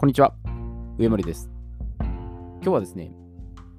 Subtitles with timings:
[0.00, 0.32] こんにちは、
[0.96, 1.50] 上森です。
[1.98, 3.10] 今日はですね、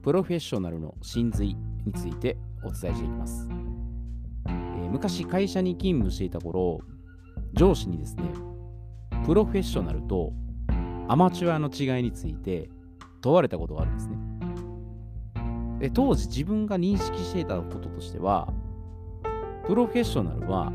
[0.04, 1.56] プロフェッショナルの真髄
[1.86, 3.48] についてお伝えしていきます。
[4.50, 6.82] えー昔会社に勤務していた頃、
[7.54, 8.24] 上司にですね、
[9.26, 10.34] プロフェッショナルと
[11.08, 12.70] アマチュアの違いについて
[13.22, 14.18] 問われたことがあるんですね。
[15.80, 18.52] で当時自分が認識していたこととしては、
[19.66, 20.74] プロフェッショナルは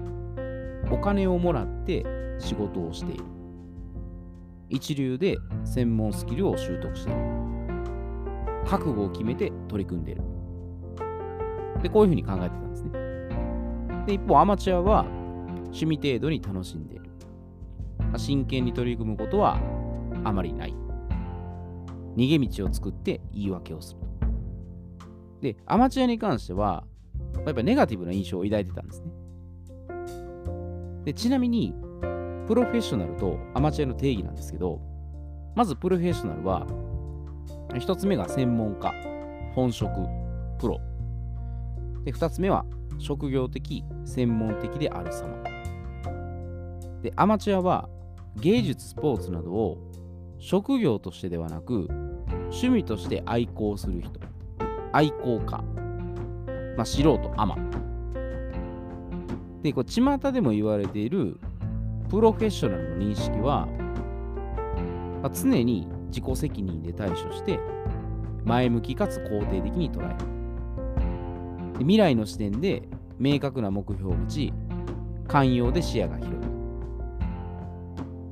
[0.90, 2.02] お金をもらって
[2.38, 3.33] 仕事をしている。
[4.68, 7.20] 一流で専門スキルを習得している。
[8.66, 10.22] 覚悟を決めて取り組んでいる。
[11.82, 12.90] で、こういうふうに考えてたんですね。
[14.06, 15.04] で、一方、アマチュアは
[15.64, 17.04] 趣味程度に楽しんでいる。
[18.16, 19.58] 真剣に取り組むことは
[20.24, 20.74] あまりない。
[22.16, 24.00] 逃げ道を作って言い訳をする。
[25.40, 26.84] で、アマチュアに関しては、
[27.34, 29.12] やっぱりネガティブな印象を抱いてたんですね。
[31.04, 31.74] で、ちなみに、
[32.46, 34.80] プロフェッショナルとアマチュアの定義なんですけど、
[35.54, 36.66] まずプロフェッショナルは、
[37.78, 38.92] 一つ目が専門家、
[39.54, 39.90] 本職、
[40.58, 40.80] プロ。
[42.04, 42.64] で、二つ目は
[42.98, 45.42] 職業的、専門的である様。
[47.02, 47.88] で、アマチュアは
[48.36, 49.78] 芸術、スポーツなどを
[50.38, 51.88] 職業としてではなく、
[52.50, 54.20] 趣味として愛好する人、
[54.92, 55.62] 愛好家、
[56.76, 57.56] まあ、素人、アマ。
[59.62, 61.40] で、これ、巷でも言われている
[62.08, 63.68] プロフェッショナルの認識は、
[65.22, 67.58] まあ常に自己責任で対処して、
[68.44, 70.18] 前向きかつ肯定的に捉える。
[71.78, 72.82] で未来の視点で
[73.18, 74.52] 明確な目標を持ち、
[75.26, 76.36] 寛容で視野が広い。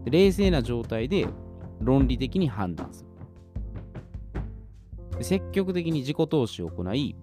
[0.04, 1.26] で冷静な状態で
[1.80, 3.08] 論理的に判断する。
[5.24, 7.16] 積極的に自己投資を行い、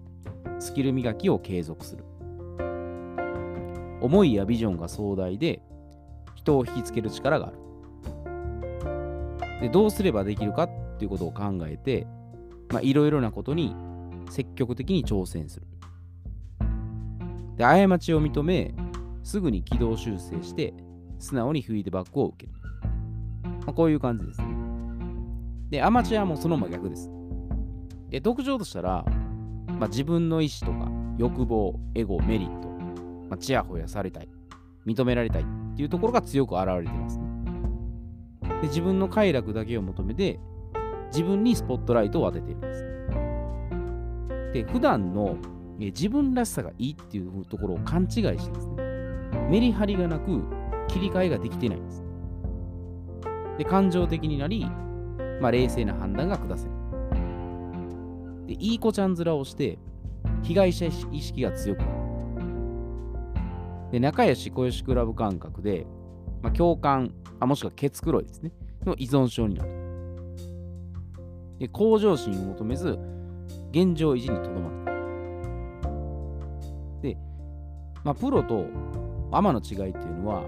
[0.58, 2.04] スキル磨きを継続する。
[4.00, 5.62] 思いやビジョンが壮大で、
[6.40, 7.58] 人を引きつける力がある。
[9.60, 12.06] で、どうすればできるかっていうことを考えて、
[12.70, 13.76] まあ、いろいろなことに
[14.30, 15.66] 積極的に挑戦する。
[17.56, 18.74] で、過ちを認め、
[19.22, 20.72] すぐに軌道修正して、
[21.18, 22.52] 素直にフィードバックを受ける。
[23.66, 24.48] まあ、こういう感じですね。
[25.68, 27.10] で、アマチュアもその真逆です。
[28.08, 29.04] で、特徴としたら、
[29.78, 32.68] まあ、自分の意思とか、欲望、エゴ、メリット、
[33.28, 34.28] まあ、ちやほやされたい、
[34.86, 35.44] 認められたいっ
[35.80, 37.24] ていうところが強く現れてますね。
[38.60, 40.38] で、自分の快楽だけを求めて、
[41.06, 42.84] 自分にスポットライトを当てているんです。
[44.52, 45.36] で、普段の
[45.78, 48.74] 自分らしさがいいっていうところを勘違いしてですね、
[49.48, 50.42] メリハリがなく
[50.88, 52.04] 切り替えができてないんです。
[53.56, 54.66] で、感情的になり、
[55.40, 56.72] まあ、冷静な判断が下せる。
[58.48, 59.78] で、いい子ちゃん面をして、
[60.42, 61.99] 被害者意識が強くなる。
[63.90, 65.86] で、仲良し小良しクラブ感覚で、
[66.42, 68.52] まあ、共感、あもしくはケツ黒いですね、
[68.84, 69.70] の依存症になる。
[71.58, 72.98] で、向上心を求めず、
[73.72, 74.76] 現状維持にとどまる。
[77.02, 77.16] で、
[78.04, 78.66] まあ、プロと
[79.32, 80.44] アマの違いっていうのは、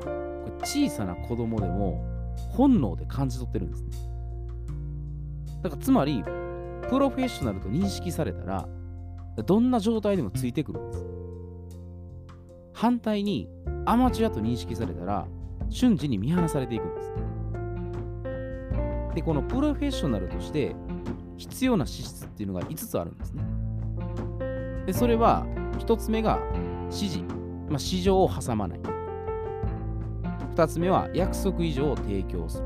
[0.65, 2.05] 小さな子供でも
[2.51, 3.91] 本能で感じ取ってるんですね。
[5.63, 6.25] だからつまり、
[6.89, 8.69] プロフェッショナルと認識されたら、
[9.47, 11.22] どんな状態でもついてくるんです。
[12.83, 13.49] 反対に、
[13.87, 15.29] アマチュアと認識されたら、
[15.71, 17.13] 瞬時に見放されていくんです。
[19.15, 20.75] で、このプロフェッショナルとして
[21.37, 23.45] 必要な資質っていうのが5つあるんですね。
[24.87, 25.47] で、それは、
[25.79, 26.41] 1つ目が
[26.87, 27.21] 指示、
[27.69, 28.81] まあ、市場を挟まない。
[30.57, 32.65] 2つ目は約束以上を提供する。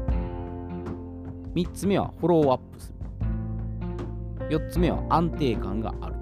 [1.55, 2.95] 3つ目はフォローアップす
[4.49, 4.59] る。
[4.59, 6.15] 4つ目は安定感がある。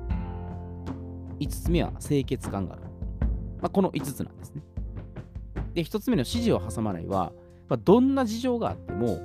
[1.38, 2.84] 5つ目は清潔感がある。
[3.60, 4.62] まあ、この5つなんですね。
[5.75, 7.32] で、1つ目の指示を挟まないは、
[7.69, 9.20] まあ、どんな事情があっても、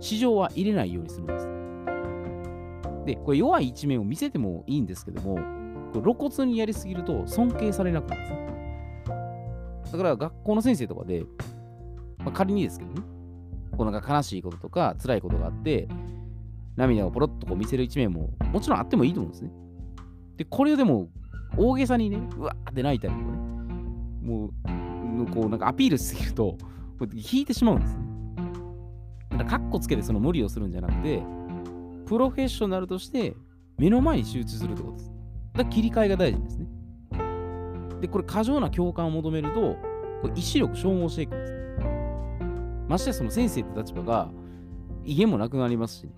[0.00, 1.60] 市場は入れないようにするんです。
[3.06, 5.36] で、これ弱い一面を見せてもいいんですけども、
[5.92, 8.50] これ露骨にやりすぎると尊敬されなくなるんですね。
[9.92, 11.24] だから学校の先生とかで、
[12.18, 13.02] まあ、仮にですけどね、
[13.76, 15.88] こうなんか悲しいこととか辛いことがあって、
[16.76, 19.50] 涙をポロッとこう見せる一面ももちろんあってもいいと思うんですね。
[20.36, 21.08] で、これをでも
[21.56, 23.49] 大げさにね、うわーって泣いたりとかね、
[24.20, 26.56] もう、こうなんかアピールしすぎると、
[27.12, 28.04] 引いてしまうんですね。
[29.30, 31.22] だから、カッコつけてその無理をするんじゃなくて、
[32.06, 33.36] プロフェッショナルとして
[33.78, 35.12] 目の前に集中するってことです。
[35.54, 36.66] だから切り替えが大事ですね。
[38.00, 39.76] で、これ過剰な共感を求めると、
[40.22, 41.60] これ意志力消耗していくんですね。
[42.88, 44.30] ましてやその先生って立場が
[45.04, 46.08] 威厳もなくなりますし、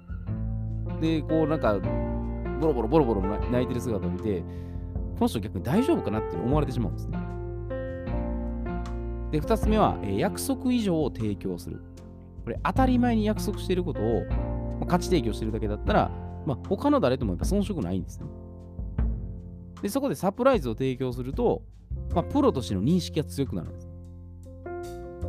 [1.01, 1.79] で、こうなんか、
[2.61, 3.21] ボロボロボロボロ
[3.51, 4.47] 泣いてる姿を見て、こ
[5.21, 7.19] の人逆に大丈夫かなって思われてしまうんですね。
[9.33, 11.83] で、二つ目は、えー約束以上を提供する。
[12.45, 14.23] これ、当たり前に約束していることを
[14.83, 16.11] まあ、価値提供してるだけだったら、
[16.45, 18.27] まあ、他の誰ともやっぱ遜色ないんですね。
[19.81, 21.63] で、そこでサプライズを提供すると、
[22.13, 23.89] まあ、プロとしての認識が強くなるんです。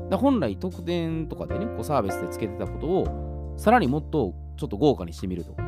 [0.09, 5.63] だ本来特典とかでね、こうサービスでつけてたことを、さらにもっとちょっと豪華にしてみるとか、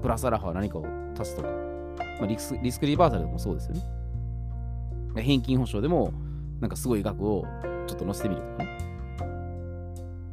[0.00, 0.86] プラスアルファ何かを
[1.18, 3.82] 足すとか、まあ、リスリスクリバーサルでもそうですよね。
[5.22, 6.14] 返金保証でも、
[6.60, 7.44] なんかすごい額を
[7.86, 8.78] ちょっと載せてみるとかね。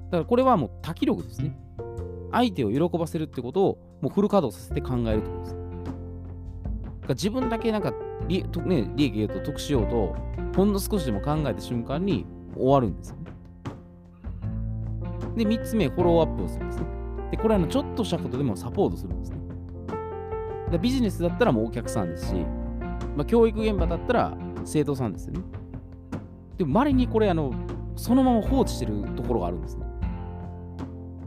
[0.06, 1.58] だからこれはもう多記録ですね。
[2.32, 5.56] 相手を喜ばせるってことをもうフル稼働させて考えるってことです。
[7.08, 7.94] だ自分だけなんか
[8.28, 10.16] 利,、ね、利益を得しようと、
[10.56, 12.26] ほんの少しでも考えた瞬間に
[12.56, 13.24] 終わるんですよね。
[15.38, 16.86] で、3つ目、フォローアップをするんですね。
[17.32, 19.38] で、これはちょっとしたことでもサポートするんですね。
[20.82, 22.34] ビジネスだったらもうお客さんですし、
[23.16, 25.42] まあ、教育現場だったら生徒さんですよね。
[26.58, 27.52] でも、稀にこれ、あの、
[27.96, 29.86] そのまま放置してるところがあるんですね。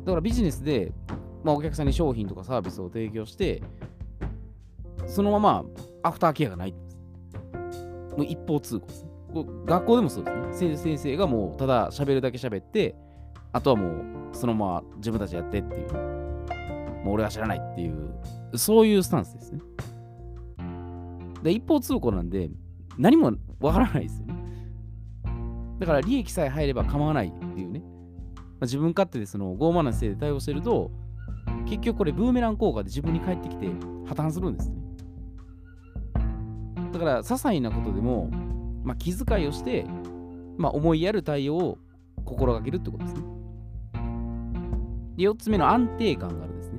[0.05, 0.93] だからビジネスで、
[1.45, 3.63] まあ、お客さんに商品とかサービスを提供して、
[5.07, 5.65] そのまま
[6.03, 6.73] アフターケアがない。
[6.73, 9.11] もう一方通行ですね。
[9.67, 10.77] 学校でもそうですね。
[10.77, 12.95] 先生がもうただ喋るだけ喋って、
[13.53, 13.93] あとはもう
[14.33, 15.93] そのまま自分たちやってっていう。
[17.05, 18.13] もう俺は知らないっていう、
[18.57, 19.61] そういうスタンスですね。
[21.43, 22.51] で、一方通行なんで、
[22.99, 24.35] 何もわからないですよね。
[25.81, 27.81] だから利益さえ入れば構わないっていうね。
[27.81, 30.91] まあ、自分勝手でその傲慢な姿勢で対応してると、
[31.65, 33.67] 結局これブーメラン効果で自分に返ってきて
[34.07, 34.77] 破綻するんですね。
[36.93, 38.29] だから、些細なことでも、
[38.85, 39.87] まあ、気遣いをして、
[40.59, 41.79] まあ、思いやる対応を
[42.27, 43.23] 心がけるってことですね。
[45.17, 46.79] で、4つ目の安定感があるんですね。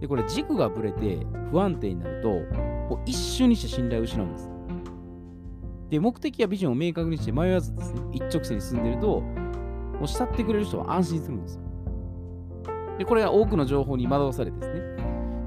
[0.00, 1.18] で、これ軸がぶれて
[1.50, 4.53] 不安定になると、もう一瞬にして信頼を失うんです。
[5.94, 11.60] で、目的やビジョンを明確にして迷わずですね、一直線に進んでると、もう慕ってくれる人は安心するんですよ。
[12.98, 14.80] で、これが多くの情報に惑わされてですね、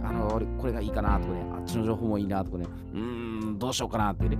[0.06, 4.38] あの、これがいいかなとかね、あっちの情報もいいなとかね、うーん、どうしようかなってね、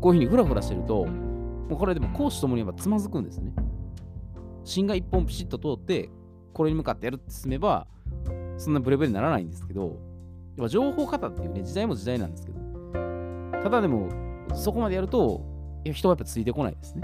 [0.00, 3.52] こういうふうにフラフラしてると、もうこれでも講師ともにやっぱつまずくんですね。
[4.62, 6.10] 芯が一本ピシッと通って、
[6.52, 7.88] これに向かってやるって進めば、
[8.56, 9.96] そんなブレブレにならないんですけど、やっ
[10.58, 12.60] ぱ情報型っていうね、時代も時代なんですけど、
[13.64, 15.44] ただでも、そこまでやると、
[15.84, 17.02] 人はやっぱついてこないですね。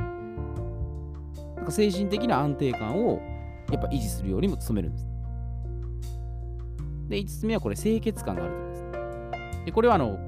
[1.56, 3.20] なんか精神的な安定感を
[3.70, 5.08] やっぱ維持するようにも努めるんです。
[7.08, 9.64] で、5つ目はこれ、清潔感があるとです。
[9.66, 10.18] で、これはあの、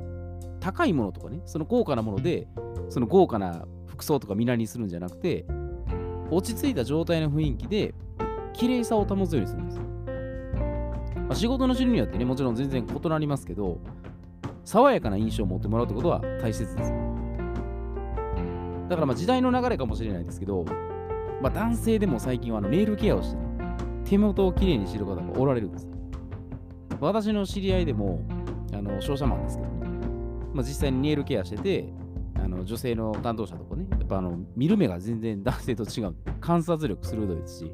[0.60, 2.48] 高いものとかね、その高価なもので、
[2.88, 5.44] その豪華な服装とか皆にするんじゃなくて、
[6.30, 7.94] 落ち着いた状態の雰囲気で、
[8.52, 9.78] 綺麗さを保つようにするんです。
[9.78, 13.80] まあ、仕事の種類によってね、もちろん全然異なりますけど、
[14.66, 16.92] 爽やかな印象を持ってもらうってことは大切です。
[18.88, 20.64] だからまあ時代の流れかもしれないですけど、
[21.40, 23.46] まあ、男性でも最近はあのネイルケアをしてね、
[24.04, 25.88] 手元をきれいにしてる方がおられるんです。
[27.00, 28.26] 私の知り合いでも、
[28.72, 29.88] あの商社マンですけどね、
[30.52, 31.92] まあ、実際にネイルケアしてて、
[32.34, 36.14] あの女性の担当者とかね、やっぱあの見る目が全然男性と違う。
[36.40, 37.64] 観察力鋭いですし、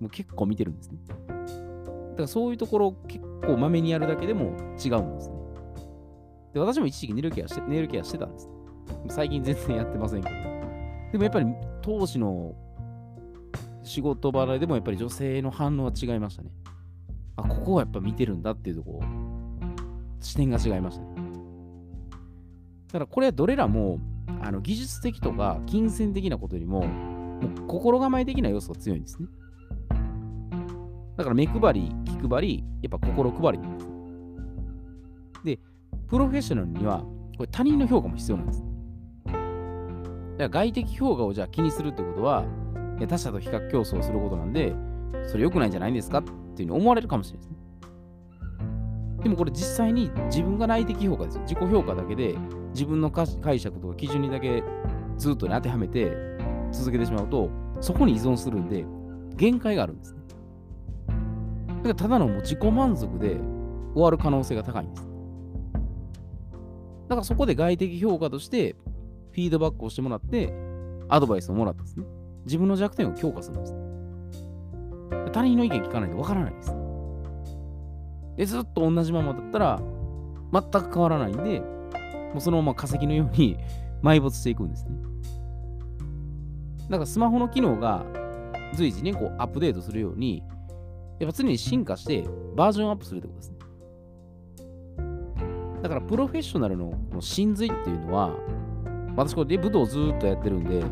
[0.00, 0.98] もう結構見てるんですね。
[1.06, 4.54] だからそういうところ結構まめにやるだけでも
[4.84, 5.35] 違うんですね。
[6.56, 8.48] で私も一時期ネイルケアしてネイルケアしてたんです。
[9.08, 10.34] 最近全然やってませんけど。
[11.12, 11.46] でもやっぱり
[11.82, 12.54] 当時の
[13.82, 16.48] 仕事場でもやっぱり女性の反応は違いましたね。
[17.36, 19.02] あ、ここはやっぱ見てるんだっていうとこ
[20.20, 21.08] 視点が違いましたね。
[22.86, 23.98] だからこれはどれらも
[24.40, 26.88] あの技術的とか金銭的なことよりもも
[27.68, 29.28] 心構え的な要素が強いんですね。
[31.18, 33.90] だから目配り、気配り、やっぱ心配りなんです。
[35.44, 35.60] で、
[36.08, 37.00] プロフェッショナルには
[37.36, 38.64] これ他人の評価も必要なんです。
[39.26, 39.38] だか
[40.38, 42.44] ら外的評価をじゃあ気にするってことは、
[43.08, 44.74] 他者と比較競争することなんで、
[45.26, 47.56] それ良くないんじゃないんですかっていうふうに思われるかもしれないですね。
[49.22, 51.42] でもこれ実際に自分が内的評価ですよ。
[51.42, 52.36] 自己評価だけで
[52.72, 54.62] 自分の解釈とか基準にだけ
[55.16, 56.12] ずっと、ね、当てはめて
[56.70, 58.84] 続けてしまうと、そこに依存するんで、
[59.36, 60.20] 限界があるんですね。
[61.08, 63.38] だからただのもう自己満足で
[63.94, 65.05] 終わる可能性が高いんです。
[67.08, 68.74] だからそこで外的評価として
[69.32, 70.52] フィードバックをしてもらって、
[71.08, 72.04] アドバイスをもらってですね、
[72.46, 73.74] 自分の弱点を強化するんです。
[75.32, 76.74] 他人の意見聞かないとわからないです。
[78.36, 79.82] で、ずっと同じままだったら、
[80.52, 83.56] 全く変わらないんで、もうそのまま化石のように
[84.02, 84.96] 埋没していくんですね。
[86.88, 88.04] だからスマホの機能が
[88.74, 90.42] 随時ね、こうアップデートするように、
[91.18, 92.24] やっぱ常に進化して
[92.56, 93.55] バージョンアップするってことですね。
[95.86, 98.32] だからプロフェッショナルのこの真髄っていうのは、
[99.14, 100.82] 私これで武道をずっとやってるんで、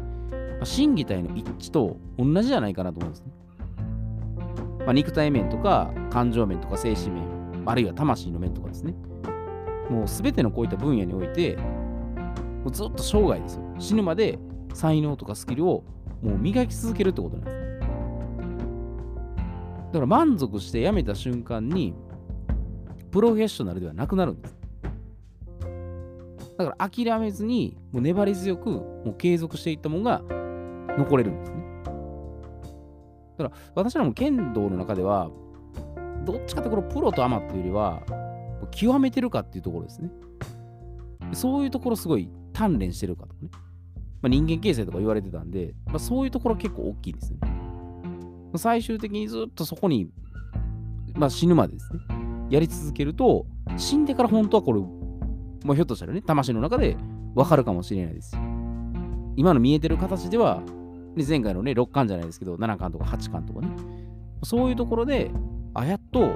[0.63, 3.33] 心技体の一致と同じじゃないかなと思うんですね。
[4.87, 7.25] まあ、肉体面とか感情面とか精神面、
[7.67, 8.95] あるいは魂の面とかですね。
[9.91, 13.63] もうすべてのこういった分野において、もうずっと生涯ですよ。
[13.81, 14.39] 死ぬまで
[14.75, 15.83] 才能とかスキルを
[16.23, 17.57] もう磨き続けるってことなんです。
[19.87, 21.95] だから満足して辞めた瞬間に、
[23.11, 24.64] プロフェッショナルではなくなるんです。
[26.59, 30.23] だから諦めずに、もう粘り強くもう継続していったものが
[30.97, 31.65] 残れるんですね。
[33.37, 35.31] だから私らも剣道の中では、
[36.25, 38.03] どっちかってこのプロとアマっていうよりは、
[38.71, 40.11] 極めてるかっていうところですね。
[41.33, 43.49] そういうところすごい鍛錬してるかとかね。
[44.23, 47.39] まあ、人間形成とか言われてたんで、まあ、そういうところ結構大きいですね。
[48.57, 50.09] 最終的にずっとそこに、
[51.15, 52.01] まあ、死ぬまでですね、
[52.51, 53.47] やり続けると、
[53.77, 54.81] 死んでから本当はこれ、
[55.65, 56.97] まあ、ひょっとしたらね、魂の中で
[57.35, 58.37] 分かるかもしれないです
[59.37, 60.63] 今の見えてる形では、
[61.17, 63.69] で前回のね、6巻じゃないですけど、7巻とか8巻とかね、
[64.43, 65.31] そういうところで、
[65.73, 66.31] あ、やっと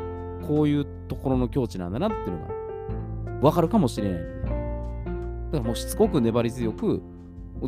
[0.47, 4.55] こういうところの境地なんだなっていうのが分かるかもしれないので、だか
[5.59, 7.03] らもうしつこく粘り強く、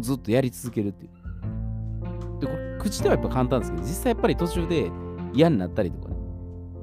[0.01, 2.41] ずっとやり続けるっていう。
[2.41, 4.91] で、これ、口ではやっぱ簡単ですけど、実際やっぱり途中で
[5.35, 6.17] 嫌になったりとかね、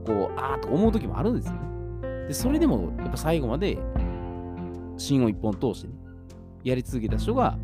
[0.05, 2.27] こう、ああと思う時もあるんですよね。
[2.27, 3.77] で、それでもやっぱ最後まで
[4.97, 5.93] 芯を一本通してね、
[6.63, 7.57] やり続けた人が、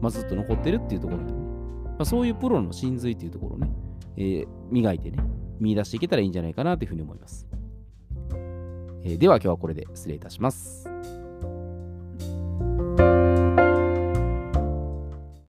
[0.00, 3.70] まあ、ずっと残ってるっていうところでね、まあ、そういうプロの真髄っていうところをね、
[4.16, 5.18] えー、磨いてね、
[5.60, 7.46] 見出していけたらいいんじゃないかなというふうに思います。
[9.04, 10.88] えー、では今日はこれで失礼いたします。